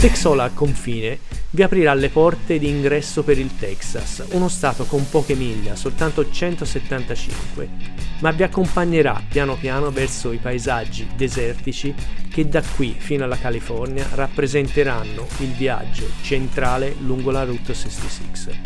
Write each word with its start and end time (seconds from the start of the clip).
Texola 0.00 0.44
al 0.44 0.54
confine 0.54 1.18
vi 1.50 1.64
aprirà 1.64 1.92
le 1.92 2.08
porte 2.08 2.60
di 2.60 2.68
ingresso 2.68 3.24
per 3.24 3.36
il 3.36 3.56
Texas, 3.58 4.24
uno 4.30 4.46
stato 4.46 4.84
con 4.84 5.08
poche 5.10 5.34
miglia, 5.34 5.74
soltanto 5.74 6.30
175, 6.30 7.68
ma 8.20 8.30
vi 8.30 8.44
accompagnerà 8.44 9.20
piano 9.28 9.56
piano 9.56 9.90
verso 9.90 10.30
i 10.30 10.36
paesaggi 10.36 11.08
desertici 11.16 11.92
che 12.30 12.48
da 12.48 12.62
qui 12.62 12.94
fino 12.96 13.24
alla 13.24 13.38
California 13.38 14.06
rappresenteranno 14.14 15.26
il 15.38 15.48
viaggio 15.48 16.06
centrale 16.22 16.94
lungo 17.00 17.32
la 17.32 17.42
Route 17.42 17.74
66. 17.74 18.60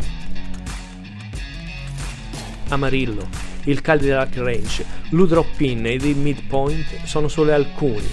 Amarillo, 2.67 3.27
il 3.63 3.81
Cadillac 3.81 4.37
Range, 4.37 4.85
l'Udrop 5.09 5.55
Pin 5.55 5.83
ed 5.87 6.03
il 6.03 6.15
Midpoint 6.15 7.05
sono 7.05 7.27
solo 7.27 7.53
alcuni 7.53 8.07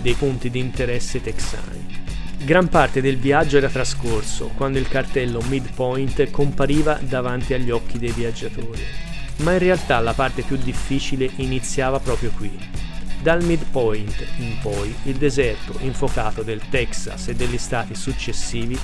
dei 0.00 0.14
punti 0.14 0.50
di 0.50 0.58
interesse 0.58 1.20
texani. 1.20 1.83
Gran 2.42 2.68
parte 2.68 3.00
del 3.00 3.16
viaggio 3.16 3.56
era 3.56 3.68
trascorso 3.68 4.50
quando 4.54 4.78
il 4.78 4.88
cartello 4.88 5.40
Midpoint 5.48 6.30
compariva 6.30 6.98
davanti 7.00 7.54
agli 7.54 7.70
occhi 7.70 7.98
dei 7.98 8.12
viaggiatori, 8.12 8.82
ma 9.38 9.52
in 9.52 9.58
realtà 9.58 9.98
la 10.00 10.12
parte 10.12 10.42
più 10.42 10.56
difficile 10.56 11.30
iniziava 11.36 12.00
proprio 12.00 12.30
qui. 12.36 12.50
Dal 13.22 13.42
midpoint 13.42 14.26
in 14.36 14.58
poi 14.60 14.94
il 15.04 15.14
deserto 15.14 15.78
infuocato 15.80 16.42
del 16.42 16.60
Texas 16.68 17.28
e 17.28 17.34
degli 17.34 17.56
stati 17.56 17.94
successivi 17.94 18.78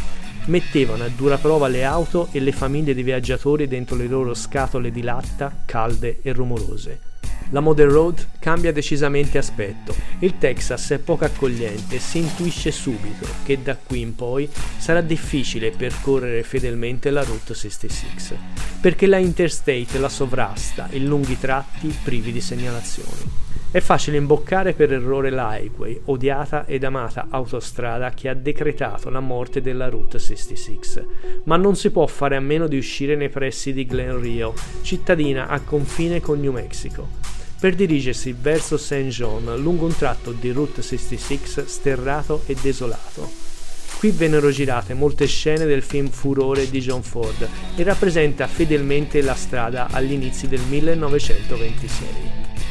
mettevano 0.47 1.05
a 1.05 1.09
dura 1.09 1.37
prova 1.37 1.69
le 1.69 1.85
auto 1.85 2.29
e 2.33 2.41
le 2.41 2.53
famiglie 2.53 2.95
di 2.95 3.03
viaggiatori 3.03 3.69
dentro 3.69 3.97
le 3.97 4.07
loro 4.07 4.33
scatole 4.33 4.91
di 4.91 5.03
latta 5.03 5.55
calde 5.67 6.21
e 6.23 6.33
rumorose 6.33 7.10
la 7.51 7.61
Model 7.61 7.89
Road 7.89 8.27
cambia 8.39 8.73
decisamente 8.73 9.39
aspetto. 9.39 9.95
Il 10.21 10.39
Texas 10.39 10.91
è 10.91 10.99
poco 10.99 11.25
accogliente 11.25 11.97
e 11.97 11.99
si 11.99 12.19
intuisce 12.19 12.71
subito 12.71 13.27
che 13.45 13.63
da 13.63 13.77
qui 13.77 14.01
in 14.01 14.15
poi 14.15 14.49
sarà 14.79 15.01
difficile 15.01 15.71
percorrere 15.71 16.43
fedelmente 16.43 17.11
la 17.11 17.25
Route 17.25 17.55
66, 17.55 18.39
perché 18.81 19.07
la 19.07 19.19
Interstate 19.19 19.99
la 19.99 20.09
sovrasta 20.09 20.89
in 20.93 21.07
lunghi 21.07 21.39
tratti 21.39 21.95
privi 22.03 22.33
di 22.33 22.41
segnalazioni. 22.41 23.49
È 23.73 23.79
facile 23.79 24.17
imboccare 24.17 24.73
per 24.73 24.93
errore 24.93 25.31
la 25.31 25.57
Highway, 25.57 26.01
odiata 26.07 26.67
ed 26.67 26.83
amata 26.83 27.29
autostrada 27.31 28.11
che 28.11 28.29
ha 28.29 28.35
decretato 28.35 29.11
la 29.11 29.21
morte 29.21 29.61
della 29.61 29.89
Route 29.89 30.19
66, 30.19 31.07
ma 31.45 31.57
non 31.57 31.77
si 31.77 31.91
può 31.91 32.05
fare 32.09 32.35
a 32.35 32.41
meno 32.41 32.67
di 32.67 32.77
uscire 32.77 33.15
nei 33.15 33.29
pressi 33.29 33.73
di 33.73 33.87
Glen 33.87 34.21
Rio, 34.21 34.55
cittadina 34.83 35.47
a 35.47 35.61
confine 35.61 36.21
con 36.21 36.41
New 36.41 36.51
Mexico 36.51 37.30
per 37.61 37.75
dirigersi 37.75 38.33
verso. 38.33 38.79
John 39.09 39.55
lungo 39.59 39.85
un 39.85 39.95
tratto 39.95 40.33
di 40.33 40.51
Route 40.51 40.83
66 40.83 41.67
sterrato 41.67 42.43
e 42.47 42.57
desolato. 42.61 43.31
Qui 43.99 44.11
vennero 44.13 44.51
girate 44.51 44.95
molte 44.95 45.27
scene 45.27 45.67
del 45.67 45.83
film 45.83 46.09
Furore 46.09 46.71
di 46.71 46.81
John 46.81 47.03
Ford 47.03 47.47
e 47.77 47.83
rappresenta 47.83 48.47
fedelmente 48.47 49.21
la 49.21 49.35
strada 49.35 49.89
agli 49.91 50.13
inizi 50.13 50.49
del 50.49 50.61
1926. 50.61 52.70